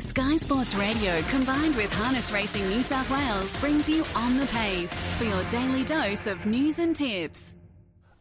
Sky 0.00 0.36
Sports 0.36 0.74
Radio 0.74 1.14
combined 1.28 1.76
with 1.76 1.92
Harness 1.92 2.32
Racing 2.32 2.66
New 2.70 2.80
South 2.80 3.10
Wales 3.10 3.60
brings 3.60 3.86
you 3.86 4.02
On 4.16 4.38
the 4.38 4.46
Pace 4.46 4.94
for 5.16 5.24
your 5.24 5.44
daily 5.44 5.84
dose 5.84 6.26
of 6.26 6.46
news 6.46 6.78
and 6.78 6.96
tips. 6.96 7.54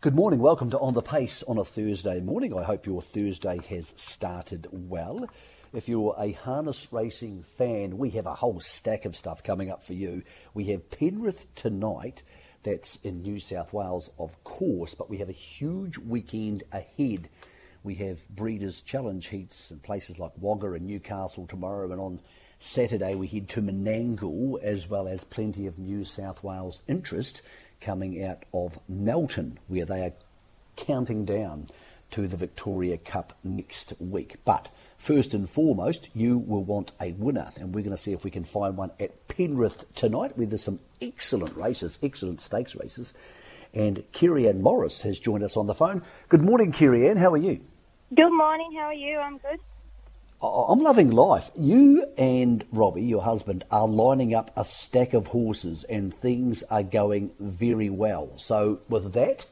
Good 0.01 0.13
morning. 0.13 0.41
Welcome 0.41 0.69
to 0.71 0.79
On 0.79 0.93
the 0.93 1.01
Pace 1.01 1.41
on 1.43 1.57
a 1.57 1.63
Thursday 1.63 2.19
morning. 2.19 2.57
I 2.57 2.63
hope 2.63 2.85
your 2.85 3.01
Thursday 3.01 3.59
has 3.69 3.93
started 3.95 4.67
well. 4.71 5.25
If 5.71 5.87
you're 5.87 6.15
a 6.19 6.33
harness 6.33 6.87
racing 6.91 7.43
fan, 7.43 7.97
we 7.97 8.09
have 8.11 8.25
a 8.25 8.35
whole 8.35 8.59
stack 8.59 9.05
of 9.05 9.15
stuff 9.15 9.41
coming 9.41 9.71
up 9.71 9.81
for 9.81 9.93
you. 9.93 10.23
We 10.53 10.65
have 10.65 10.89
Penrith 10.89 11.47
tonight. 11.55 12.23
That's 12.63 12.97
in 12.97 13.21
New 13.21 13.39
South 13.39 13.71
Wales, 13.71 14.09
of 14.19 14.43
course, 14.43 14.95
but 14.95 15.09
we 15.09 15.19
have 15.19 15.29
a 15.29 15.33
huge 15.33 15.97
weekend 15.97 16.63
ahead 16.73 17.29
we 17.83 17.95
have 17.95 18.27
Breeders' 18.29 18.81
Challenge 18.81 19.25
heats 19.27 19.71
in 19.71 19.79
places 19.79 20.19
like 20.19 20.31
Wagga 20.37 20.73
and 20.73 20.87
Newcastle 20.87 21.47
tomorrow, 21.47 21.91
and 21.91 22.01
on 22.01 22.19
Saturday 22.59 23.15
we 23.15 23.27
head 23.27 23.47
to 23.49 23.61
Menangle, 23.61 24.61
as 24.61 24.89
well 24.89 25.07
as 25.07 25.23
plenty 25.23 25.65
of 25.65 25.79
New 25.79 26.03
South 26.03 26.43
Wales 26.43 26.81
interest 26.87 27.41
coming 27.81 28.23
out 28.23 28.43
of 28.53 28.79
Melton, 28.89 29.59
where 29.67 29.85
they 29.85 30.03
are 30.03 30.13
counting 30.75 31.25
down 31.25 31.67
to 32.11 32.27
the 32.27 32.37
Victoria 32.37 32.97
Cup 32.97 33.37
next 33.43 33.93
week. 33.99 34.37
But 34.43 34.69
first 34.97 35.33
and 35.33 35.49
foremost, 35.49 36.09
you 36.13 36.37
will 36.37 36.63
want 36.63 36.91
a 36.99 37.11
winner, 37.13 37.51
and 37.55 37.73
we're 37.73 37.83
going 37.83 37.95
to 37.95 38.01
see 38.01 38.13
if 38.13 38.23
we 38.23 38.31
can 38.31 38.43
find 38.43 38.75
one 38.75 38.91
at 38.99 39.27
Penrith 39.27 39.85
tonight, 39.93 40.37
where 40.37 40.47
there's 40.47 40.63
some 40.63 40.79
excellent 41.01 41.55
races, 41.55 41.97
excellent 42.01 42.41
stakes 42.41 42.75
races. 42.75 43.13
And 43.73 44.03
Kiri 44.11 44.47
Ann 44.47 44.61
Morris 44.61 45.01
has 45.03 45.19
joined 45.19 45.43
us 45.43 45.55
on 45.55 45.67
the 45.67 45.73
phone. 45.73 46.01
Good 46.27 46.41
morning, 46.41 46.71
Kiri 46.71 47.07
Ann. 47.07 47.17
How 47.17 47.31
are 47.33 47.37
you? 47.37 47.61
Good 48.15 48.31
morning. 48.31 48.71
How 48.75 48.85
are 48.85 48.93
you? 48.93 49.19
I'm 49.19 49.37
good. 49.37 49.59
I'm 50.41 50.79
loving 50.79 51.11
life. 51.11 51.51
You 51.57 52.05
and 52.17 52.65
Robbie, 52.71 53.03
your 53.03 53.21
husband, 53.21 53.65
are 53.69 53.87
lining 53.87 54.33
up 54.33 54.51
a 54.55 54.63
stack 54.63 55.13
of 55.13 55.27
horses 55.27 55.83
and 55.83 56.13
things 56.13 56.63
are 56.63 56.81
going 56.81 57.31
very 57.39 57.89
well. 57.89 58.37
So, 58.37 58.79
with 58.87 59.13
that 59.13 59.45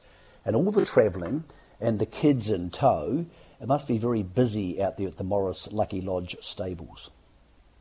and 0.45 0.56
all 0.56 0.72
the 0.72 0.86
travelling 0.86 1.44
and 1.82 2.00
the 2.00 2.06
kids 2.06 2.50
in 2.50 2.70
tow, 2.70 3.26
it 3.60 3.68
must 3.68 3.88
be 3.88 3.98
very 3.98 4.23
busy 4.23 4.82
out 4.82 4.98
there 4.98 5.08
at 5.08 5.18
the 5.18 5.26
Morris 5.26 5.68
Lucky 5.72 6.00
Lodge 6.00 6.38
stables. 6.40 7.12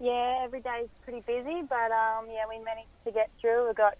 Yeah, 0.00 0.40
every 0.42 0.60
day 0.60 0.82
is 0.84 0.90
pretty 1.04 1.20
busy, 1.20 1.62
but 1.62 1.92
um, 1.92 2.26
yeah, 2.30 2.44
we 2.48 2.58
managed 2.58 2.88
to 3.04 3.12
get 3.12 3.30
through. 3.40 3.66
We've 3.66 3.76
got 3.76 3.96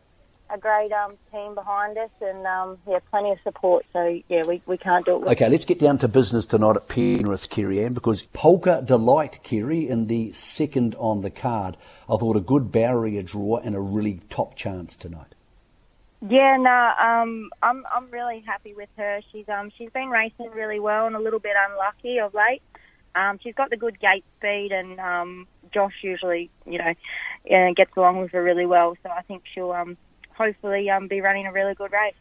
a 0.50 0.58
great 0.58 0.92
um, 0.92 1.16
team 1.32 1.54
behind 1.54 1.98
us 1.98 2.10
and 2.20 2.46
um, 2.46 2.78
yeah, 2.88 2.98
plenty 3.10 3.30
of 3.30 3.38
support. 3.42 3.84
So 3.92 4.20
yeah, 4.28 4.42
we, 4.46 4.62
we 4.66 4.76
can't 4.78 5.04
do 5.04 5.22
it. 5.22 5.28
Okay, 5.32 5.48
let's 5.48 5.64
get 5.64 5.78
down 5.78 5.98
to 5.98 6.08
business 6.08 6.46
tonight 6.46 6.76
at 6.76 6.88
Penrith, 6.88 7.48
Ann, 7.58 7.94
because 7.94 8.22
Polka 8.32 8.82
Delight, 8.84 9.40
Kiri, 9.42 9.88
in 9.88 10.06
the 10.06 10.32
second 10.32 10.94
on 10.96 11.22
the 11.22 11.30
card, 11.30 11.76
I 12.08 12.16
thought 12.16 12.36
a 12.36 12.40
good 12.40 12.70
barrier 12.70 13.22
draw 13.22 13.58
and 13.58 13.74
a 13.74 13.80
really 13.80 14.20
top 14.28 14.54
chance 14.54 14.96
tonight. 14.96 15.34
Yeah, 16.28 16.56
no, 16.56 16.92
um, 16.98 17.50
I'm 17.62 17.84
I'm 17.94 18.10
really 18.10 18.42
happy 18.46 18.72
with 18.74 18.88
her. 18.96 19.20
She's 19.30 19.48
um 19.48 19.70
she's 19.76 19.90
been 19.90 20.08
racing 20.08 20.50
really 20.54 20.80
well 20.80 21.06
and 21.06 21.14
a 21.14 21.20
little 21.20 21.38
bit 21.38 21.52
unlucky 21.68 22.18
of 22.18 22.32
late. 22.32 22.62
Um, 23.14 23.38
she's 23.42 23.54
got 23.54 23.70
the 23.70 23.76
good 23.76 23.98
gate 24.00 24.24
speed, 24.38 24.72
and 24.72 24.98
um, 24.98 25.46
Josh 25.72 25.94
usually, 26.02 26.50
you 26.66 26.78
know, 26.78 26.92
uh, 27.50 27.72
gets 27.74 27.90
along 27.96 28.20
with 28.20 28.32
her 28.32 28.42
really 28.42 28.66
well. 28.66 28.96
So 29.02 29.10
I 29.10 29.22
think 29.22 29.44
she'll 29.54 29.72
um 29.72 29.96
hopefully 30.36 30.90
um, 30.90 31.08
be 31.08 31.20
running 31.20 31.46
a 31.46 31.52
really 31.52 31.74
good 31.74 31.92
race. 31.92 32.14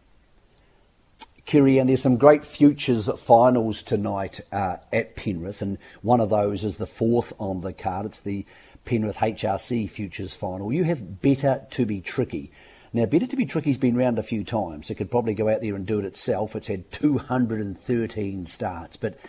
Kiri, 1.45 1.77
and 1.77 1.87
there's 1.87 2.01
some 2.01 2.17
great 2.17 2.43
futures 2.43 3.07
finals 3.19 3.83
tonight 3.83 4.41
uh, 4.51 4.77
at 4.91 5.15
Penrith, 5.15 5.61
and 5.61 5.77
one 6.01 6.19
of 6.19 6.29
those 6.29 6.63
is 6.63 6.77
the 6.77 6.87
fourth 6.87 7.33
on 7.37 7.61
the 7.61 7.71
card. 7.71 8.07
It's 8.07 8.21
the 8.21 8.45
Penrith 8.83 9.17
HRC 9.17 9.87
Futures 9.89 10.33
Final. 10.33 10.73
You 10.73 10.85
have 10.85 11.21
Better 11.21 11.65
to 11.71 11.85
Be 11.85 12.01
Tricky. 12.01 12.51
Now, 12.93 13.05
Better 13.05 13.27
to 13.27 13.35
Be 13.35 13.45
Tricky's 13.45 13.77
been 13.77 13.95
around 13.95 14.17
a 14.17 14.23
few 14.23 14.43
times. 14.43 14.89
It 14.89 14.95
could 14.95 15.11
probably 15.11 15.35
go 15.35 15.49
out 15.49 15.61
there 15.61 15.75
and 15.75 15.85
do 15.85 15.99
it 15.99 16.05
itself. 16.05 16.55
It's 16.55 16.67
had 16.67 16.91
213 16.91 18.45
starts, 18.47 18.97
but 18.97 19.19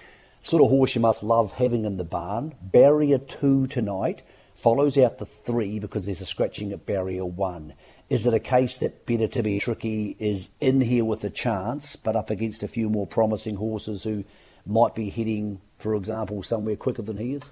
sort 0.43 0.63
of 0.63 0.71
horse 0.71 0.95
you 0.95 1.03
must 1.03 1.23
love 1.23 1.53
having 1.53 1.85
in 1.85 1.99
the 1.99 2.05
barn. 2.05 2.55
Barrier 2.63 3.19
2 3.19 3.67
tonight 3.67 4.23
follows 4.57 4.99
out 4.99 5.19
the 5.19 5.27
3 5.27 5.79
because 5.79 6.07
there's 6.07 6.21
a 6.21 6.27
scratching 6.27 6.73
at 6.73 6.87
Barrier 6.87 7.25
1. 7.25 7.75
Is 8.09 8.27
it 8.27 8.35
a 8.35 8.41
case 8.41 8.79
that 8.79 9.07
Better 9.07 9.29
to 9.29 9.43
Be 9.43 9.59
Tricky 9.59 10.17
is 10.19 10.49
in 10.61 10.81
here 10.81 11.05
with 11.05 11.23
a 11.25 11.31
chance, 11.31 11.97
but 11.97 12.17
up 12.17 12.31
against 12.31 12.63
a 12.63 12.69
few 12.69 12.89
more 12.89 13.07
promising 13.07 13.57
horses 13.57 14.05
who 14.05 14.25
might 14.65 14.95
be 14.95 15.11
hitting, 15.11 15.61
for 15.79 15.95
example, 15.95 16.43
somewhere 16.43 16.77
quicker 16.77 17.03
than 17.03 17.19
he 17.19 17.35
is? 17.35 17.43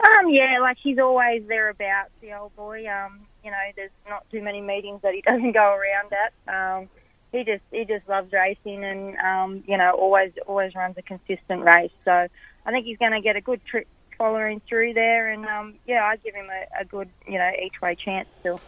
Um, 0.00 0.30
yeah, 0.30 0.58
like 0.60 0.76
he's 0.80 0.98
always 0.98 1.42
thereabouts, 1.48 2.10
the 2.20 2.32
old 2.34 2.54
boy. 2.54 2.86
Um, 2.88 3.26
you 3.44 3.50
know, 3.50 3.56
there's 3.74 3.90
not 4.08 4.24
too 4.30 4.40
many 4.40 4.60
meetings 4.60 5.02
that 5.02 5.12
he 5.12 5.20
doesn't 5.26 5.52
go 5.52 5.74
around 5.74 6.12
at. 6.12 6.32
Um, 6.80 6.88
he 7.32 7.44
just 7.44 7.62
he 7.70 7.84
just 7.84 8.08
loves 8.08 8.32
racing 8.32 8.84
and 8.84 9.16
um, 9.18 9.64
you 9.66 9.76
know 9.76 9.90
always 9.90 10.32
always 10.46 10.74
runs 10.74 10.96
a 10.96 11.02
consistent 11.02 11.62
race. 11.62 11.90
So 12.04 12.12
I 12.12 12.70
think 12.70 12.86
he's 12.86 12.98
going 12.98 13.12
to 13.12 13.20
get 13.20 13.36
a 13.36 13.40
good 13.40 13.60
trip 13.66 13.86
following 14.18 14.60
through 14.68 14.94
there, 14.94 15.28
and 15.28 15.46
um, 15.46 15.74
yeah, 15.86 16.04
I 16.04 16.16
give 16.16 16.34
him 16.34 16.48
a, 16.50 16.82
a 16.82 16.84
good 16.84 17.08
you 17.26 17.38
know 17.38 17.50
each 17.64 17.80
way 17.80 17.94
chance 17.94 18.28
still. 18.40 18.60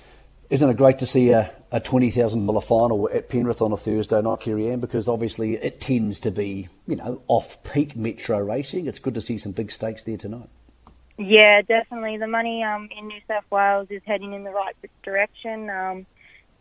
Isn't 0.48 0.68
it 0.68 0.76
great 0.76 0.98
to 0.98 1.06
see 1.06 1.30
a, 1.30 1.48
a 1.70 1.80
$20,000 1.80 2.64
final 2.64 3.08
at 3.14 3.28
Penrith 3.28 3.62
on 3.62 3.70
a 3.70 3.76
Thursday 3.76 4.20
night, 4.20 4.40
Kiri 4.40 4.68
Ann? 4.68 4.80
Because 4.80 5.06
obviously 5.06 5.54
it 5.54 5.80
tends 5.80 6.18
to 6.20 6.32
be, 6.32 6.68
you 6.88 6.96
know, 6.96 7.22
off 7.28 7.62
peak 7.62 7.94
metro 7.94 8.40
racing. 8.40 8.88
It's 8.88 8.98
good 8.98 9.14
to 9.14 9.20
see 9.20 9.38
some 9.38 9.52
big 9.52 9.70
stakes 9.70 10.02
there 10.02 10.16
tonight. 10.16 10.48
Yeah, 11.18 11.62
definitely. 11.62 12.16
The 12.16 12.26
money 12.26 12.64
um, 12.64 12.88
in 12.98 13.06
New 13.06 13.20
South 13.28 13.44
Wales 13.48 13.86
is 13.90 14.02
heading 14.04 14.32
in 14.32 14.42
the 14.42 14.50
right 14.50 14.74
direction. 15.04 15.70
Um, 15.70 16.06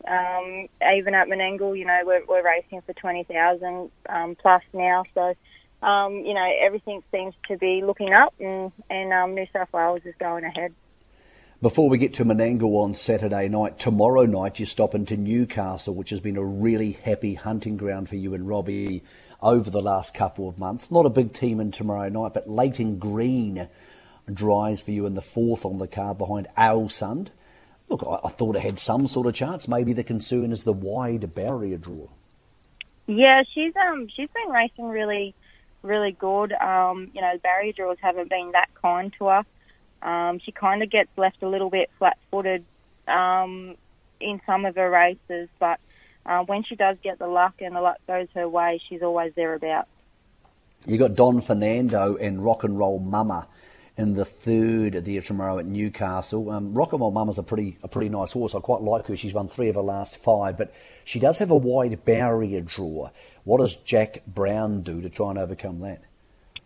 um, 0.07 0.67
even 0.95 1.15
at 1.15 1.27
Menangle, 1.27 1.77
you 1.77 1.85
know, 1.85 2.01
we're, 2.05 2.23
we're 2.27 2.45
racing 2.45 2.81
for 2.81 2.93
20,000 2.93 3.89
um, 4.07 4.35
plus 4.35 4.61
now. 4.71 5.03
So, 5.15 5.33
um, 5.81 6.15
you 6.25 6.33
know, 6.33 6.51
everything 6.61 7.03
seems 7.11 7.33
to 7.47 7.57
be 7.57 7.81
looking 7.83 8.13
up 8.13 8.33
and, 8.39 8.71
and 8.89 9.13
um, 9.13 9.35
New 9.35 9.47
South 9.53 9.71
Wales 9.73 10.01
is 10.05 10.15
going 10.19 10.43
ahead. 10.43 10.73
Before 11.61 11.89
we 11.89 11.97
get 11.97 12.13
to 12.15 12.25
Menangle 12.25 12.81
on 12.83 12.93
Saturday 12.93 13.49
night, 13.49 13.77
tomorrow 13.77 14.25
night 14.25 14.59
you 14.59 14.65
stop 14.65 14.95
into 14.95 15.17
Newcastle, 15.17 15.93
which 15.93 16.09
has 16.11 16.21
been 16.21 16.37
a 16.37 16.43
really 16.43 16.93
happy 16.93 17.33
hunting 17.33 17.75
ground 17.75 18.07
for 18.07 18.15
you 18.15 18.33
and 18.33 18.47
Robbie 18.47 19.03
over 19.41 19.69
the 19.69 19.81
last 19.81 20.13
couple 20.13 20.47
of 20.47 20.57
months. 20.57 20.89
Not 20.89 21.05
a 21.05 21.09
big 21.09 21.33
team 21.33 21.59
in 21.59 21.71
tomorrow 21.71 22.07
night, 22.07 22.33
but 22.33 22.49
Leighton 22.49 22.97
Green 22.97 23.67
dries 24.33 24.79
for 24.79 24.91
you 24.91 25.05
in 25.05 25.15
the 25.15 25.21
fourth 25.21 25.65
on 25.65 25.79
the 25.79 25.87
card 25.87 26.17
behind 26.17 26.47
Alsund. 26.57 27.27
Look, 27.89 28.03
I, 28.07 28.27
I 28.27 28.29
thought 28.29 28.55
it 28.55 28.61
had 28.61 28.77
some 28.79 29.07
sort 29.07 29.27
of 29.27 29.33
chance. 29.33 29.67
Maybe 29.67 29.93
the 29.93 30.03
concern 30.03 30.51
is 30.51 30.63
the 30.63 30.73
wide 30.73 31.33
barrier 31.33 31.77
draw. 31.77 32.07
Yeah, 33.07 33.41
she's 33.53 33.73
um 33.75 34.07
she's 34.15 34.29
been 34.29 34.53
racing 34.53 34.87
really, 34.87 35.33
really 35.81 36.11
good. 36.11 36.51
Um, 36.53 37.11
you 37.13 37.21
know, 37.21 37.37
barrier 37.41 37.73
draws 37.73 37.97
haven't 38.01 38.29
been 38.29 38.51
that 38.53 38.69
kind 38.81 39.13
to 39.19 39.25
her. 39.27 39.45
Um, 40.01 40.39
she 40.39 40.51
kind 40.51 40.81
of 40.83 40.89
gets 40.89 41.09
left 41.17 41.43
a 41.43 41.47
little 41.47 41.69
bit 41.69 41.89
flat-footed 41.97 42.63
um, 43.07 43.75
in 44.19 44.41
some 44.45 44.65
of 44.65 44.75
her 44.75 44.89
races, 44.89 45.49
but 45.59 45.79
uh, 46.25 46.43
when 46.43 46.63
she 46.63 46.75
does 46.75 46.97
get 47.03 47.19
the 47.19 47.27
luck 47.27 47.55
and 47.59 47.75
the 47.75 47.81
luck 47.81 47.97
goes 48.07 48.27
her 48.35 48.47
way, 48.47 48.81
she's 48.87 49.01
always 49.01 49.33
thereabouts. 49.35 49.89
You 50.85 50.97
got 50.97 51.15
Don 51.15 51.41
Fernando 51.41 52.15
and 52.15 52.43
Rock 52.43 52.63
and 52.63 52.77
Roll 52.77 52.99
Mama 52.99 53.47
in 53.97 54.13
the 54.13 54.23
third 54.23 54.93
there 54.93 55.21
tomorrow 55.21 55.59
at 55.59 55.65
Newcastle. 55.65 56.49
Um, 56.49 56.73
Rock 56.73 56.93
and 56.93 57.01
Roll 57.01 57.11
Mama's 57.11 57.37
a 57.37 57.43
pretty 57.43 57.77
a 57.83 57.89
pretty 57.89 58.07
nice 58.07 58.31
horse. 58.31 58.55
I 58.55 58.61
quite 58.61 58.81
like 58.81 59.07
her. 59.07 59.15
She's 59.17 59.33
won 59.33 59.49
three 59.49 59.67
of 59.67 59.75
her 59.75 59.81
last 59.81 60.15
five, 60.15 60.57
but 60.57 60.73
she 61.03 61.19
does 61.19 61.39
have 61.39 61.51
a 61.51 61.55
wide 61.57 62.05
barrier 62.05 62.61
draw. 62.61 63.09
What 63.49 63.61
does 63.61 63.77
Jack 63.77 64.23
Brown 64.27 64.83
do 64.83 65.01
to 65.01 65.09
try 65.09 65.31
and 65.31 65.39
overcome 65.39 65.79
that? 65.79 66.01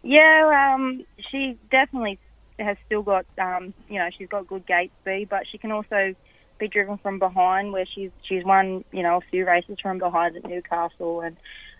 Yeah, 0.02 0.74
um, 0.76 1.06
she 1.32 1.58
definitely 1.72 2.20
has 2.60 2.76
still 2.86 3.04
got, 3.04 3.26
um, 3.38 3.74
you 3.88 4.00
know, 4.00 4.10
she's 4.18 4.28
got 4.28 4.48
good 4.48 4.66
gate 4.68 4.92
speed, 5.02 5.30
but 5.30 5.44
she 5.50 5.58
can 5.58 5.72
also 5.72 6.14
be 6.60 6.68
driven 6.68 6.98
from 6.98 7.20
behind, 7.20 7.72
where 7.72 7.86
she's 7.86 8.12
she's 8.28 8.44
won, 8.44 8.84
you 8.92 9.02
know, 9.02 9.16
a 9.16 9.22
few 9.32 9.48
races 9.48 9.78
from 9.82 9.98
behind 9.98 10.36
at 10.36 10.44
Newcastle, 10.44 11.22
and 11.22 11.38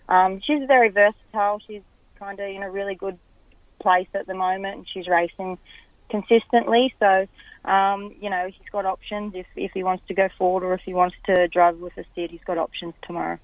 um, 0.08 0.40
she's 0.40 0.66
very 0.66 0.88
versatile. 0.88 1.60
She's 1.66 1.82
kind 2.18 2.40
of 2.40 2.48
in 2.48 2.62
a 2.62 2.70
really 2.70 2.94
good 2.94 3.18
place 3.80 4.08
at 4.14 4.26
the 4.26 4.32
moment, 4.32 4.74
and 4.74 4.86
she's 4.90 5.06
racing 5.06 5.58
consistently. 6.08 6.94
So, 6.98 7.26
um, 7.70 8.14
you 8.22 8.30
know, 8.30 8.46
he's 8.46 8.70
got 8.72 8.86
options 8.86 9.34
if 9.34 9.46
if 9.54 9.72
he 9.74 9.82
wants 9.82 10.04
to 10.08 10.14
go 10.14 10.30
forward 10.38 10.64
or 10.64 10.72
if 10.72 10.80
he 10.80 10.94
wants 10.94 11.16
to 11.26 11.46
drive 11.48 11.76
with 11.76 11.94
a 11.98 12.04
steed. 12.12 12.30
He's 12.30 12.44
got 12.46 12.56
options 12.56 12.94
tomorrow. 13.02 13.38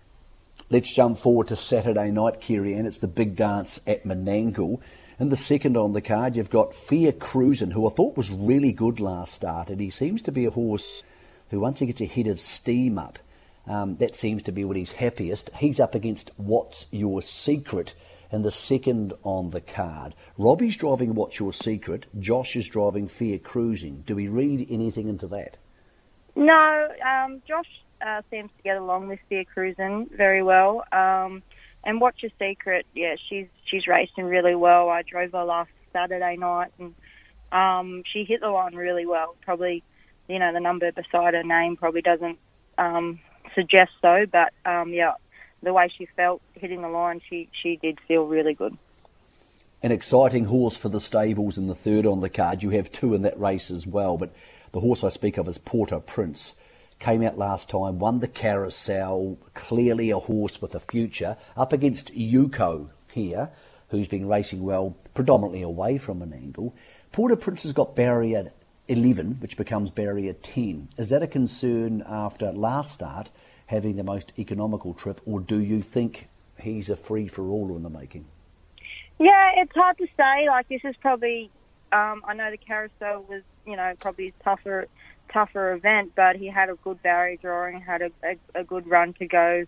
Let's 0.72 0.92
jump 0.92 1.18
forward 1.18 1.48
to 1.48 1.56
Saturday 1.56 2.12
night, 2.12 2.40
Kiri, 2.40 2.74
and 2.74 2.86
it's 2.86 2.98
the 2.98 3.08
big 3.08 3.34
dance 3.34 3.80
at 3.88 4.04
Menangle. 4.04 4.80
And 5.18 5.32
the 5.32 5.36
second 5.36 5.76
on 5.76 5.94
the 5.94 6.00
card, 6.00 6.36
you've 6.36 6.48
got 6.48 6.76
Fear 6.76 7.10
Cruisin', 7.10 7.72
who 7.72 7.88
I 7.88 7.90
thought 7.90 8.16
was 8.16 8.30
really 8.30 8.70
good 8.70 9.00
last 9.00 9.34
start, 9.34 9.68
and 9.68 9.80
he 9.80 9.90
seems 9.90 10.22
to 10.22 10.30
be 10.30 10.44
a 10.44 10.50
horse 10.50 11.02
who, 11.48 11.58
once 11.58 11.80
he 11.80 11.86
gets 11.86 12.00
a 12.02 12.04
hit 12.04 12.28
of 12.28 12.38
steam 12.38 13.00
up, 13.00 13.18
um, 13.66 13.96
that 13.96 14.14
seems 14.14 14.44
to 14.44 14.52
be 14.52 14.64
when 14.64 14.76
he's 14.76 14.92
happiest. 14.92 15.50
He's 15.56 15.80
up 15.80 15.96
against 15.96 16.30
What's 16.36 16.86
Your 16.92 17.20
Secret 17.20 17.94
and 18.30 18.44
the 18.44 18.52
second 18.52 19.12
on 19.24 19.50
the 19.50 19.60
card. 19.60 20.14
Robbie's 20.38 20.76
driving 20.76 21.16
What's 21.16 21.40
Your 21.40 21.52
Secret. 21.52 22.06
Josh 22.20 22.54
is 22.54 22.68
driving 22.68 23.08
Fear 23.08 23.40
Cruising. 23.40 24.04
Do 24.06 24.14
we 24.14 24.28
read 24.28 24.68
anything 24.70 25.08
into 25.08 25.26
that? 25.26 25.58
No, 26.36 26.88
um, 27.04 27.42
Josh 27.48 27.66
uh, 28.00 28.22
seems 28.30 28.50
to 28.56 28.62
get 28.62 28.76
along 28.76 29.08
with 29.08 29.18
Fair 29.28 29.44
Cruising 29.44 30.08
very 30.16 30.42
well. 30.42 30.84
Um, 30.92 31.42
and 31.84 32.00
What's 32.00 32.22
Your 32.22 32.32
Secret? 32.38 32.86
Yeah, 32.94 33.14
she's 33.28 33.46
she's 33.64 33.86
racing 33.86 34.24
really 34.24 34.54
well. 34.54 34.88
I 34.88 35.02
drove 35.02 35.32
her 35.32 35.44
last 35.44 35.70
Saturday 35.92 36.36
night, 36.36 36.72
and 36.78 36.94
um, 37.52 38.02
she 38.12 38.24
hit 38.24 38.40
the 38.40 38.48
line 38.48 38.74
really 38.74 39.06
well. 39.06 39.36
Probably, 39.42 39.82
you 40.28 40.38
know, 40.38 40.52
the 40.52 40.60
number 40.60 40.92
beside 40.92 41.34
her 41.34 41.42
name 41.42 41.76
probably 41.76 42.02
doesn't 42.02 42.38
um, 42.78 43.20
suggest 43.54 43.90
so, 44.02 44.26
but 44.30 44.52
um, 44.64 44.92
yeah, 44.92 45.12
the 45.62 45.72
way 45.72 45.88
she 45.96 46.06
felt 46.16 46.42
hitting 46.54 46.82
the 46.82 46.88
line, 46.88 47.20
she 47.28 47.48
she 47.62 47.76
did 47.76 47.98
feel 48.06 48.26
really 48.26 48.54
good. 48.54 48.76
An 49.82 49.92
exciting 49.92 50.44
horse 50.44 50.76
for 50.76 50.90
the 50.90 51.00
stables 51.00 51.56
in 51.56 51.66
the 51.66 51.74
third 51.74 52.04
on 52.04 52.20
the 52.20 52.28
card. 52.28 52.62
You 52.62 52.70
have 52.70 52.92
two 52.92 53.14
in 53.14 53.22
that 53.22 53.40
race 53.40 53.70
as 53.70 53.86
well, 53.86 54.18
but 54.18 54.34
the 54.72 54.80
horse 54.80 55.02
I 55.02 55.08
speak 55.08 55.38
of 55.38 55.48
is 55.48 55.56
Porter 55.56 56.00
Prince. 56.00 56.54
Came 57.00 57.22
out 57.22 57.38
last 57.38 57.70
time, 57.70 57.98
won 57.98 58.20
the 58.20 58.28
carousel, 58.28 59.38
clearly 59.54 60.10
a 60.10 60.18
horse 60.18 60.60
with 60.60 60.74
a 60.74 60.80
future, 60.80 61.36
up 61.56 61.72
against 61.72 62.14
Yuko 62.14 62.90
here, 63.10 63.50
who's 63.88 64.06
been 64.06 64.28
racing 64.28 64.62
well, 64.62 64.96
predominantly 65.14 65.62
away 65.62 65.96
from 65.98 66.20
Menangle. 66.20 66.72
Porter 67.10 67.36
Prince 67.36 67.64
has 67.64 67.72
got 67.72 67.96
barrier 67.96 68.52
11, 68.88 69.36
which 69.40 69.56
becomes 69.56 69.90
barrier 69.90 70.34
10. 70.34 70.90
Is 70.98 71.08
that 71.08 71.22
a 71.22 71.26
concern 71.26 72.04
after 72.06 72.52
last 72.52 72.92
start, 72.92 73.30
having 73.66 73.96
the 73.96 74.04
most 74.04 74.32
economical 74.38 74.92
trip, 74.92 75.20
or 75.24 75.40
do 75.40 75.58
you 75.58 75.80
think 75.80 76.28
he's 76.60 76.90
a 76.90 76.96
free 76.96 77.28
for 77.28 77.48
all 77.48 77.74
in 77.76 77.82
the 77.82 77.90
making? 77.90 78.26
Yeah, 79.18 79.50
it's 79.56 79.72
hard 79.74 79.96
to 79.98 80.06
say. 80.16 80.48
Like 80.48 80.68
this 80.68 80.80
is 80.84 80.96
probably, 81.00 81.50
um, 81.92 82.22
I 82.26 82.34
know 82.34 82.50
the 82.50 82.56
carousel 82.56 83.24
was, 83.28 83.42
you 83.66 83.76
know, 83.76 83.92
probably 84.00 84.32
tougher, 84.42 84.86
tougher 85.32 85.72
event, 85.72 86.12
but 86.14 86.36
he 86.36 86.46
had 86.46 86.68
a 86.68 86.74
good 86.76 87.02
barrier 87.02 87.36
drawing, 87.36 87.80
had 87.80 88.02
a, 88.02 88.10
a, 88.22 88.60
a 88.60 88.64
good 88.64 88.86
run 88.86 89.12
to 89.14 89.26
go 89.26 89.64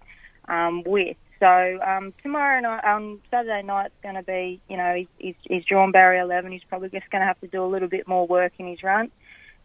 um, 0.49 0.83
with. 0.85 1.17
So 1.43 1.81
um, 1.85 2.13
tomorrow 2.23 2.61
night, 2.61 2.85
on 2.85 3.19
Saturday 3.29 3.63
night, 3.63 3.87
it's 3.87 4.03
going 4.03 4.15
to 4.15 4.23
be, 4.23 4.61
you 4.69 4.77
know, 4.77 4.95
he's, 4.95 5.09
he's, 5.19 5.35
he's 5.43 5.65
drawn 5.65 5.91
barrier 5.91 6.23
11. 6.23 6.53
He's 6.53 6.63
probably 6.69 6.89
just 6.89 7.11
going 7.11 7.21
to 7.21 7.27
have 7.27 7.41
to 7.41 7.49
do 7.49 7.65
a 7.65 7.67
little 7.67 7.89
bit 7.89 8.07
more 8.07 8.29
work 8.29 8.53
in 8.59 8.69
his 8.69 8.83
run, 8.85 9.11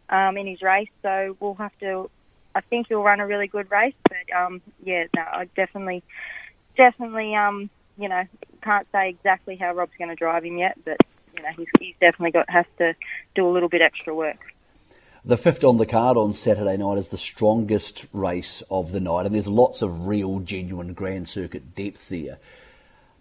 um, 0.08 0.36
in 0.36 0.48
his 0.48 0.60
race. 0.60 0.88
So 1.02 1.36
we'll 1.38 1.54
have 1.54 1.78
to. 1.78 2.10
I 2.54 2.62
think 2.62 2.88
he'll 2.88 3.04
run 3.04 3.20
a 3.20 3.26
really 3.28 3.46
good 3.46 3.70
race, 3.70 3.94
but 4.08 4.36
um, 4.36 4.60
yeah, 4.82 5.04
no, 5.14 5.22
I 5.22 5.44
definitely, 5.54 6.02
definitely, 6.76 7.36
um, 7.36 7.70
you 7.96 8.08
know, 8.08 8.24
can't 8.62 8.88
say 8.90 9.10
exactly 9.10 9.54
how 9.54 9.72
Rob's 9.72 9.92
going 9.98 10.08
to 10.08 10.16
drive 10.16 10.44
him 10.44 10.58
yet, 10.58 10.76
but 10.84 10.96
you 11.38 11.44
know, 11.44 11.50
he's, 11.56 11.68
he's 11.78 11.94
definitely 12.00 12.32
got 12.32 12.50
has 12.50 12.66
to 12.78 12.94
do 13.34 13.46
a 13.46 13.50
little 13.50 13.68
bit 13.68 13.80
extra 13.80 14.14
work. 14.14 14.54
The 15.24 15.36
fifth 15.36 15.64
on 15.64 15.76
the 15.76 15.86
card 15.86 16.16
on 16.16 16.32
Saturday 16.32 16.76
night 16.76 16.98
is 16.98 17.08
the 17.08 17.18
strongest 17.18 18.06
race 18.12 18.62
of 18.70 18.92
the 18.92 19.00
night, 19.00 19.26
and 19.26 19.34
there's 19.34 19.48
lots 19.48 19.82
of 19.82 20.06
real, 20.06 20.40
genuine 20.40 20.94
Grand 20.94 21.28
Circuit 21.28 21.74
depth 21.74 22.08
there. 22.08 22.38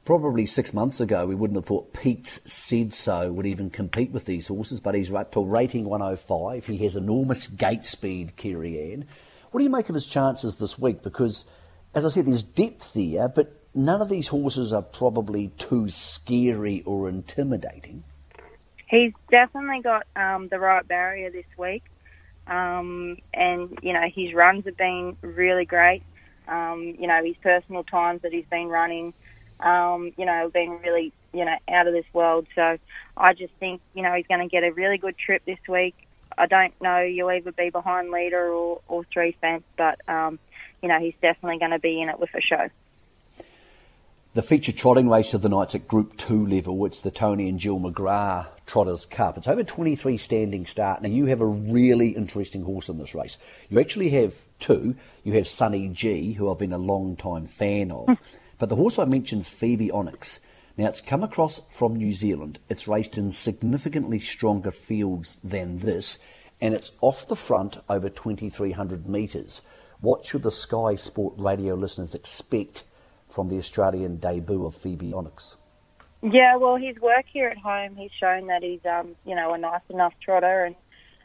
Probably 0.06 0.46
six 0.46 0.74
months 0.74 1.02
ago, 1.02 1.26
we 1.26 1.36
wouldn't 1.36 1.58
have 1.58 1.66
thought 1.66 1.94
Pete's 1.94 2.40
said 2.52 2.94
so 2.94 3.34
would 3.34 3.46
even 3.46 3.70
compete 3.70 4.12
with 4.12 4.26
these 4.26 4.48
horses, 4.48 4.80
but 4.80 4.96
he's 4.96 5.12
up 5.12 5.34
to 5.34 5.44
rating 5.44 5.84
105. 5.84 6.66
He 6.66 6.78
has 6.78 6.96
enormous 6.96 7.48
gate 7.48 7.84
speed, 7.84 8.38
Kerry-Anne. 8.38 9.06
What 9.52 9.60
do 9.60 9.64
you 9.66 9.70
make 9.70 9.90
of 9.90 9.96
his 9.96 10.06
chances 10.06 10.60
this 10.60 10.80
week? 10.80 11.02
Because, 11.02 11.46
as 11.94 12.06
I 12.06 12.10
said, 12.10 12.26
there's 12.26 12.44
depth 12.44 12.94
there, 12.94 13.28
but 13.28 13.67
none 13.78 14.02
of 14.02 14.10
these 14.10 14.28
horses 14.28 14.74
are 14.74 14.82
probably 14.82 15.50
too 15.58 15.88
scary 15.90 16.82
or 16.86 17.08
intimidating. 17.08 18.04
He's 18.90 19.14
definitely 19.30 19.82
got 19.82 20.08
um, 20.16 20.48
the 20.48 20.60
right 20.60 20.86
barrier 20.88 21.30
this 21.30 21.46
week. 21.58 21.84
Um, 22.48 23.18
and, 23.34 23.78
you 23.84 23.94
know, 23.94 24.08
his 24.14 24.34
runs 24.34 24.66
have 24.66 24.78
been 24.78 25.16
really 25.22 25.66
great. 25.66 26.02
Um, 26.48 26.96
you 26.98 27.08
know, 27.08 27.24
his 27.24 27.36
personal 27.44 27.84
times 27.84 28.22
that 28.24 28.32
he's 28.32 28.46
been 28.50 28.68
running, 28.68 29.14
um, 29.60 30.14
you 30.18 30.26
know, 30.26 30.50
been 30.52 30.80
really, 30.82 31.14
you 31.34 31.46
know, 31.46 31.56
out 31.70 31.88
of 31.88 31.94
this 31.94 32.06
world. 32.14 32.48
So 32.56 32.78
I 33.16 33.34
just 33.34 33.54
think, 33.60 33.82
you 33.94 34.02
know, 34.02 34.14
he's 34.14 34.28
going 34.28 34.40
to 34.40 34.48
get 34.48 34.64
a 34.64 34.72
really 34.72 34.98
good 34.98 35.18
trip 35.18 35.44
this 35.46 35.60
week. 35.68 35.96
I 36.38 36.48
don't 36.48 36.74
know 36.82 37.00
you'll 37.02 37.32
either 37.32 37.52
be 37.52 37.70
behind 37.70 38.12
leader 38.12 38.48
or, 38.50 38.82
or 38.88 39.04
three 39.12 39.36
fence, 39.42 39.64
but, 39.78 40.00
um, 40.08 40.40
you 40.82 40.88
know, 40.88 41.00
he's 41.00 41.16
definitely 41.22 41.60
going 41.60 41.72
to 41.72 41.80
be 41.80 42.02
in 42.02 42.10
it 42.10 42.20
with 42.20 42.30
a 42.34 42.42
show. 42.42 42.70
The 44.34 44.44
feature 44.44 44.72
trotting 44.72 45.10
race 45.10 45.34
of 45.34 45.42
the 45.42 45.50
night's 45.50 45.74
at 45.74 45.88
Group 45.88 46.16
2 46.18 46.46
level. 46.46 46.86
It's 46.86 47.00
the 47.00 47.10
Tony 47.10 47.50
and 47.50 47.60
Jill 47.60 47.80
McGrath 47.80 48.48
Trotters 48.68 49.06
Cup. 49.06 49.38
It's 49.38 49.48
over 49.48 49.64
23 49.64 50.16
standing 50.18 50.66
start. 50.68 51.02
Now, 51.02 51.10
you 51.10 51.26
have 51.26 51.42
a 51.42 51.46
really 51.46 52.10
interesting 52.10 52.64
horse 52.64 52.88
in 52.88 53.00
this 53.00 53.16
race. 53.16 53.40
You 53.70 53.80
actually 53.80 54.10
have 54.10 54.36
two. 54.60 54.96
You 55.24 55.34
have 55.34 55.48
Sunny 55.48 55.88
G, 55.88 56.34
who 56.34 56.52
I've 56.52 56.60
been 56.60 56.74
a 56.74 56.78
long 56.78 57.16
time 57.16 57.48
fan 57.48 57.90
of. 57.90 58.06
Hmm. 58.06 58.14
but 58.60 58.70
the 58.70 58.76
horse 58.76 59.00
I 59.00 59.06
mentioned 59.06 59.42
is 59.42 59.50
Phoebe 59.50 59.90
Onyx. 59.90 60.40
Now, 60.78 60.88
it's 60.88 61.02
come 61.02 61.24
across 61.24 61.62
from 61.72 61.96
New 61.96 62.12
Zealand. 62.12 62.60
It's 62.70 62.88
raced 62.88 63.18
in 63.18 63.32
significantly 63.32 64.20
stronger 64.20 64.72
fields 64.72 65.38
than 65.44 65.80
this, 65.80 66.20
and 66.62 66.76
it's 66.76 66.92
off 67.02 67.28
the 67.28 67.36
front 67.36 67.78
over 67.90 68.10
2,300 68.10 69.10
metres. 69.10 69.64
What 70.00 70.26
should 70.26 70.44
the 70.44 70.52
Sky 70.52 70.94
Sport 70.94 71.34
radio 71.38 71.74
listeners 71.74 72.14
expect 72.14 72.84
from 73.30 73.50
the 73.50 73.58
Australian 73.58 74.18
debut 74.18 74.66
of 74.66 74.76
Phoebe 74.76 75.14
Onyx? 75.14 75.58
Yeah, 76.22 76.56
well, 76.56 76.78
his 76.78 76.98
work 76.98 77.26
here 77.32 77.48
at 77.50 77.58
home, 77.58 77.96
he's 77.96 78.12
shown 78.20 78.48
that 78.48 78.64
he's, 78.64 78.84
um, 78.86 79.16
you 79.26 79.36
know, 79.36 79.54
a 79.54 79.58
nice 79.58 79.82
enough 79.90 80.14
trotter, 80.20 80.66
and 80.66 80.76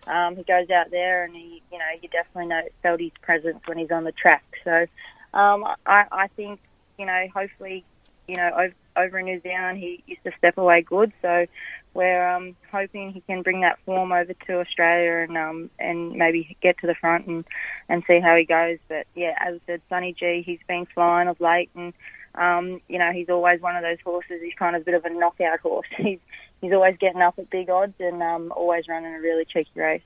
um, 0.06 0.36
he 0.36 0.42
goes 0.42 0.68
out 0.70 0.90
there, 0.90 1.24
and 1.24 1.34
he, 1.34 1.62
you 1.72 1.78
know, 1.78 1.84
you 2.00 2.08
definitely 2.10 2.48
know 2.48 2.60
felt 2.82 3.00
his 3.00 3.10
presence 3.22 3.60
when 3.66 3.78
he's 3.78 3.90
on 3.90 4.04
the 4.04 4.12
track. 4.12 4.44
So, 4.64 4.86
um, 5.32 5.64
I, 5.86 6.04
I 6.12 6.26
think, 6.36 6.60
you 6.98 7.06
know, 7.06 7.26
hopefully, 7.34 7.84
you 8.28 8.36
know, 8.36 8.50
over, 8.54 8.74
over 8.96 9.18
in 9.18 9.26
New 9.26 9.40
Zealand, 9.40 9.78
he 9.78 10.02
used 10.06 10.24
to 10.24 10.32
step 10.38 10.58
away 10.58 10.82
good. 10.82 11.12
So, 11.22 11.46
we're 11.94 12.26
um, 12.26 12.56
hoping 12.70 13.12
he 13.12 13.20
can 13.20 13.42
bring 13.42 13.60
that 13.60 13.78
form 13.84 14.12
over 14.12 14.32
to 14.32 14.60
Australia 14.60 15.26
and 15.28 15.36
um, 15.36 15.70
and 15.78 16.12
maybe 16.12 16.56
get 16.62 16.78
to 16.78 16.86
the 16.86 16.94
front 16.94 17.26
and, 17.26 17.44
and 17.88 18.02
see 18.06 18.18
how 18.20 18.34
he 18.36 18.44
goes. 18.44 18.78
But 18.88 19.06
yeah, 19.14 19.34
as 19.38 19.56
I 19.56 19.60
said, 19.66 19.82
Sunny 19.88 20.14
G, 20.18 20.42
he's 20.44 20.60
been 20.66 20.86
flying 20.94 21.28
of 21.28 21.40
late, 21.40 21.70
and 21.74 21.92
um, 22.34 22.80
you 22.88 22.98
know 22.98 23.12
he's 23.12 23.28
always 23.28 23.60
one 23.60 23.76
of 23.76 23.82
those 23.82 23.98
horses. 24.02 24.40
He's 24.42 24.54
kind 24.58 24.74
of 24.74 24.82
a 24.82 24.84
bit 24.84 24.94
of 24.94 25.04
a 25.04 25.10
knockout 25.10 25.60
horse. 25.60 25.88
He's 25.98 26.18
he's 26.60 26.72
always 26.72 26.96
getting 26.98 27.20
up 27.20 27.38
at 27.38 27.50
big 27.50 27.68
odds 27.68 27.94
and 27.98 28.22
um, 28.22 28.52
always 28.56 28.88
running 28.88 29.14
a 29.14 29.20
really 29.20 29.44
cheeky 29.44 29.70
race. 29.74 30.02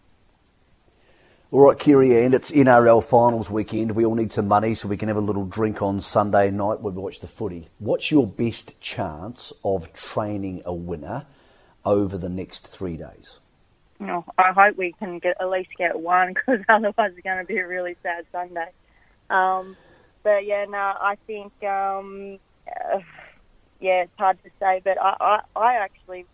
All 1.52 1.60
right, 1.60 1.78
Kerry-Anne, 1.78 2.34
it's 2.34 2.50
NRL 2.50 3.04
finals 3.04 3.48
weekend. 3.48 3.92
We 3.92 4.04
all 4.04 4.16
need 4.16 4.32
some 4.32 4.48
money 4.48 4.74
so 4.74 4.88
we 4.88 4.96
can 4.96 5.08
have 5.08 5.16
a 5.16 5.20
little 5.20 5.46
drink 5.46 5.80
on 5.80 6.00
Sunday 6.00 6.50
night 6.50 6.80
when 6.80 6.94
we 6.94 7.02
watch 7.02 7.20
the 7.20 7.28
footy. 7.28 7.68
What's 7.78 8.10
your 8.10 8.26
best 8.26 8.80
chance 8.80 9.52
of 9.64 9.92
training 9.92 10.62
a 10.64 10.74
winner? 10.74 11.26
over 11.86 12.18
the 12.18 12.28
next 12.28 12.66
three 12.66 12.96
days? 12.96 13.38
No, 13.98 14.26
I 14.36 14.52
hope 14.52 14.76
we 14.76 14.92
can 14.92 15.20
get 15.20 15.36
at 15.40 15.48
least 15.48 15.70
get 15.78 15.98
one 15.98 16.34
because 16.34 16.60
otherwise 16.68 17.12
it's 17.16 17.24
going 17.24 17.38
to 17.38 17.44
be 17.44 17.58
a 17.58 17.66
really 17.66 17.96
sad 18.02 18.26
Sunday. 18.30 18.68
Um, 19.30 19.76
but 20.22 20.44
yeah, 20.44 20.66
no, 20.68 20.76
I 20.76 21.16
think 21.26 21.52
um, 21.64 22.38
uh, 22.68 22.98
yeah, 23.80 24.02
it's 24.02 24.12
hard 24.18 24.42
to 24.42 24.50
say, 24.58 24.82
but 24.84 25.00
I, 25.00 25.16
I, 25.20 25.40
I 25.58 25.74
actually 25.76 26.26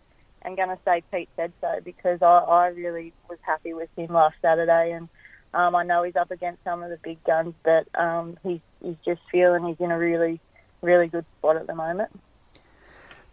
am 0.45 0.55
going 0.55 0.69
to 0.69 0.79
say 0.85 1.03
Pete 1.11 1.29
said 1.35 1.51
so 1.61 1.79
because 1.83 2.21
I, 2.21 2.25
I 2.25 2.67
really 2.67 3.13
was 3.29 3.39
happy 3.41 3.73
with 3.73 3.89
him 3.95 4.13
last 4.13 4.35
Saturday, 4.41 4.91
and 4.91 5.09
um, 5.53 5.75
I 5.75 5.83
know 5.83 6.03
he's 6.03 6.15
up 6.15 6.31
against 6.31 6.63
some 6.63 6.83
of 6.83 6.89
the 6.89 6.97
big 7.03 7.23
guns, 7.23 7.53
but 7.63 7.87
um, 7.99 8.37
he's 8.43 8.61
he's 8.81 8.97
just 9.05 9.21
feeling 9.31 9.65
he's 9.65 9.79
in 9.79 9.91
a 9.91 9.97
really 9.97 10.39
really 10.81 11.07
good 11.07 11.25
spot 11.37 11.55
at 11.57 11.67
the 11.67 11.75
moment. 11.75 12.11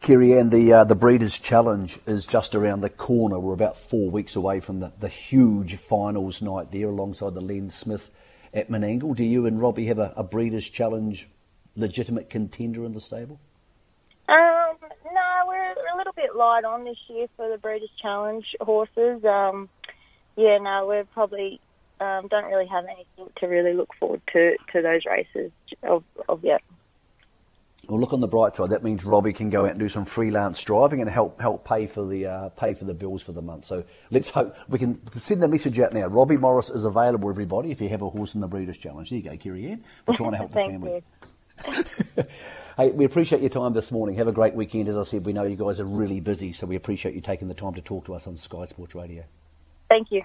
Kerry-Anne, 0.00 0.48
the 0.48 0.72
uh, 0.72 0.84
the 0.84 0.94
Breeders' 0.94 1.38
Challenge 1.38 1.98
is 2.06 2.26
just 2.26 2.54
around 2.54 2.80
the 2.80 2.88
corner. 2.88 3.38
We're 3.38 3.52
about 3.52 3.76
four 3.76 4.10
weeks 4.10 4.34
away 4.34 4.60
from 4.60 4.80
the, 4.80 4.92
the 4.98 5.08
huge 5.08 5.76
finals 5.76 6.40
night 6.40 6.70
there, 6.70 6.88
alongside 6.88 7.34
the 7.34 7.42
Len 7.42 7.70
Smith 7.70 8.10
at 8.54 8.70
Menangle. 8.70 9.14
Do 9.14 9.24
you 9.24 9.44
and 9.44 9.60
Robbie 9.60 9.86
have 9.86 9.98
a, 9.98 10.14
a 10.16 10.22
Breeders' 10.22 10.70
Challenge 10.70 11.28
legitimate 11.76 12.30
contender 12.30 12.84
in 12.86 12.94
the 12.94 13.00
stable? 13.00 13.40
Um, 14.26 14.69
bit 16.30 16.38
light 16.38 16.64
on 16.64 16.84
this 16.84 16.98
year 17.08 17.26
for 17.36 17.48
the 17.48 17.58
Breeders' 17.58 17.90
Challenge 18.00 18.44
horses. 18.60 19.24
Um, 19.24 19.68
yeah, 20.36 20.58
no, 20.58 20.86
we're 20.86 21.04
probably 21.04 21.60
um, 22.00 22.28
don't 22.28 22.44
really 22.44 22.66
have 22.66 22.84
anything 22.84 23.32
to 23.36 23.46
really 23.46 23.74
look 23.74 23.90
forward 23.98 24.22
to 24.32 24.56
to 24.72 24.82
those 24.82 25.02
races 25.04 25.50
of, 25.82 26.04
of 26.28 26.42
yet. 26.44 26.62
Well, 27.88 27.98
look 27.98 28.12
on 28.12 28.20
the 28.20 28.28
bright 28.28 28.54
side. 28.54 28.70
That 28.70 28.84
means 28.84 29.04
Robbie 29.04 29.32
can 29.32 29.50
go 29.50 29.64
out 29.64 29.72
and 29.72 29.80
do 29.80 29.88
some 29.88 30.04
freelance 30.04 30.62
driving 30.62 31.00
and 31.00 31.10
help 31.10 31.40
help 31.40 31.66
pay 31.66 31.86
for 31.86 32.06
the 32.06 32.26
uh, 32.26 32.48
pay 32.50 32.74
for 32.74 32.84
the 32.84 32.94
bills 32.94 33.22
for 33.22 33.32
the 33.32 33.42
month. 33.42 33.64
So 33.64 33.84
let's 34.10 34.28
hope 34.28 34.54
we 34.68 34.78
can 34.78 35.00
send 35.18 35.42
the 35.42 35.48
message 35.48 35.80
out 35.80 35.92
now. 35.92 36.06
Robbie 36.06 36.36
Morris 36.36 36.70
is 36.70 36.84
available, 36.84 37.28
everybody. 37.30 37.70
If 37.70 37.80
you 37.80 37.88
have 37.88 38.02
a 38.02 38.08
horse 38.08 38.34
in 38.34 38.40
the 38.40 38.48
Breeders' 38.48 38.78
Challenge, 38.78 39.10
there 39.10 39.18
you 39.18 39.24
go, 39.24 39.36
Kerry-Anne. 39.36 39.82
We're 40.06 40.14
trying 40.14 40.32
to 40.32 40.36
help 40.36 40.52
the 40.52 40.58
family. 40.68 40.94
You. 40.96 41.02
hey, 42.76 42.90
we 42.90 43.04
appreciate 43.04 43.40
your 43.40 43.50
time 43.50 43.72
this 43.72 43.92
morning. 43.92 44.16
Have 44.16 44.28
a 44.28 44.32
great 44.32 44.54
weekend. 44.54 44.88
As 44.88 44.96
I 44.96 45.02
said, 45.02 45.26
we 45.26 45.32
know 45.32 45.44
you 45.44 45.56
guys 45.56 45.80
are 45.80 45.84
really 45.84 46.20
busy, 46.20 46.52
so 46.52 46.66
we 46.66 46.76
appreciate 46.76 47.14
you 47.14 47.20
taking 47.20 47.48
the 47.48 47.54
time 47.54 47.74
to 47.74 47.82
talk 47.82 48.06
to 48.06 48.14
us 48.14 48.26
on 48.26 48.36
Sky 48.36 48.66
Sports 48.66 48.94
Radio. 48.94 49.24
Thank 49.88 50.10
you. 50.10 50.22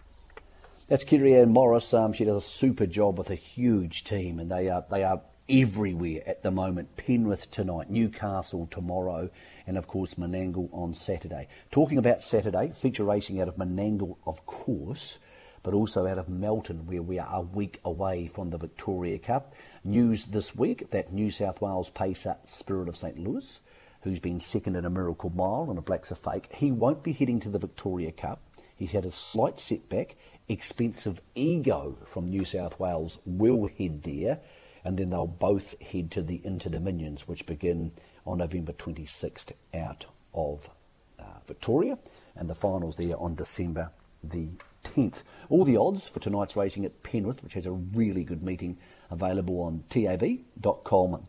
That's 0.87 1.03
Kiri-Anne 1.03 1.51
Morris. 1.51 1.93
Um, 1.93 2.13
she 2.13 2.25
does 2.25 2.37
a 2.37 2.47
super 2.47 2.85
job 2.85 3.17
with 3.17 3.29
a 3.29 3.35
huge 3.35 4.03
team, 4.03 4.39
and 4.39 4.51
they 4.51 4.69
are 4.69 4.85
they 4.89 5.03
are 5.03 5.21
everywhere 5.49 6.21
at 6.25 6.43
the 6.43 6.51
moment. 6.51 6.95
Penrith 6.95 7.49
tonight, 7.51 7.89
Newcastle 7.89 8.67
tomorrow, 8.69 9.29
and 9.65 9.77
of 9.77 9.87
course 9.87 10.15
Menangle 10.15 10.69
on 10.71 10.93
Saturday. 10.93 11.47
Talking 11.71 11.97
about 11.97 12.21
Saturday, 12.21 12.71
feature 12.75 13.03
racing 13.03 13.41
out 13.41 13.47
of 13.47 13.55
Menangle, 13.55 14.17
of 14.27 14.45
course, 14.45 15.19
but 15.65 15.73
also 15.73 16.05
out 16.05 16.19
of 16.19 16.29
Melton, 16.29 16.85
where 16.85 17.01
we 17.01 17.17
are 17.17 17.27
a 17.37 17.41
week 17.41 17.79
away 17.83 18.27
from 18.27 18.51
the 18.51 18.57
Victoria 18.59 19.17
Cup. 19.17 19.51
News 19.83 20.25
this 20.25 20.55
week 20.55 20.91
that 20.91 21.11
New 21.11 21.31
South 21.31 21.59
Wales 21.59 21.89
pacer 21.89 22.37
Spirit 22.43 22.87
of 22.87 22.95
St 22.95 23.17
Louis, 23.17 23.59
who's 24.03 24.19
been 24.19 24.39
second 24.39 24.75
in 24.75 24.85
a 24.85 24.91
Miracle 24.91 25.31
Mile 25.31 25.65
and 25.67 25.79
a 25.79 25.81
Blacks 25.81 26.11
a 26.11 26.15
Fake, 26.15 26.53
he 26.53 26.71
won't 26.71 27.01
be 27.01 27.13
heading 27.13 27.39
to 27.39 27.49
the 27.49 27.57
Victoria 27.57 28.11
Cup. 28.11 28.41
He's 28.75 28.91
had 28.91 29.05
a 29.05 29.09
slight 29.09 29.57
setback. 29.57 30.15
Expensive 30.47 31.19
Ego 31.33 31.97
from 32.05 32.29
New 32.29 32.45
South 32.45 32.79
Wales 32.79 33.17
will 33.25 33.67
head 33.67 34.03
there, 34.03 34.41
and 34.83 34.99
then 34.99 35.09
they'll 35.09 35.25
both 35.25 35.81
head 35.81 36.11
to 36.11 36.21
the 36.21 36.41
Inter 36.43 36.69
Dominions, 36.69 37.27
which 37.27 37.47
begin 37.47 37.91
on 38.23 38.37
November 38.37 38.73
26th 38.73 39.53
out 39.73 40.05
of 40.31 40.69
uh, 41.17 41.23
Victoria, 41.47 41.97
and 42.35 42.47
the 42.47 42.53
finals 42.53 42.97
there 42.97 43.19
on 43.19 43.33
December 43.33 43.89
the 44.23 44.49
10th. 44.85 45.23
All 45.49 45.65
the 45.65 45.77
odds 45.77 46.07
for 46.07 46.19
tonight's 46.19 46.55
racing 46.55 46.85
at 46.85 47.03
Penrith, 47.03 47.43
which 47.43 47.53
has 47.53 47.65
a 47.65 47.71
really 47.71 48.23
good 48.23 48.43
meeting 48.43 48.77
available 49.11 49.61
on 49.61 49.83
tab.com.au, 49.89 51.19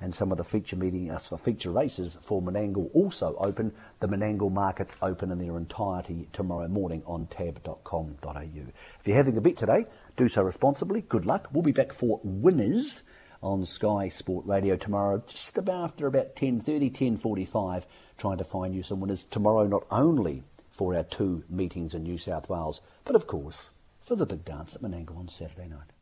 and 0.00 0.14
some 0.14 0.30
of 0.32 0.38
the 0.38 0.44
feature 0.44 0.76
meeting, 0.76 1.10
uh, 1.10 1.18
feature 1.18 1.70
races 1.70 2.16
for 2.20 2.42
Menangle 2.42 2.90
also 2.94 3.34
open. 3.36 3.72
The 4.00 4.08
Menangle 4.08 4.52
markets 4.52 4.94
open 5.02 5.30
in 5.30 5.38
their 5.38 5.56
entirety 5.56 6.28
tomorrow 6.32 6.68
morning 6.68 7.02
on 7.06 7.26
tab.com.au. 7.26 8.40
If 8.44 9.06
you're 9.06 9.16
having 9.16 9.36
a 9.36 9.40
bet 9.40 9.56
today, 9.56 9.86
do 10.16 10.28
so 10.28 10.42
responsibly. 10.42 11.00
Good 11.02 11.26
luck. 11.26 11.48
We'll 11.52 11.62
be 11.62 11.72
back 11.72 11.92
for 11.92 12.20
winners 12.22 13.04
on 13.42 13.66
Sky 13.66 14.08
Sport 14.08 14.46
Radio 14.46 14.74
tomorrow, 14.76 15.22
just 15.26 15.58
about 15.58 15.84
after 15.84 16.06
about 16.06 16.34
10.30, 16.34 17.18
10.45, 17.20 17.84
trying 18.16 18.38
to 18.38 18.44
find 18.44 18.74
you 18.74 18.82
some 18.82 19.00
winners 19.00 19.22
tomorrow, 19.24 19.66
not 19.66 19.84
only 19.90 20.42
for 20.74 20.96
our 20.96 21.04
two 21.04 21.44
meetings 21.48 21.94
in 21.94 22.02
New 22.02 22.18
South 22.18 22.48
Wales, 22.48 22.80
but 23.04 23.14
of 23.14 23.28
course 23.28 23.70
for 24.00 24.16
the 24.16 24.26
big 24.26 24.44
dance 24.44 24.74
at 24.74 24.82
Menangle 24.82 25.16
on 25.16 25.28
Saturday 25.28 25.68
night. 25.68 25.93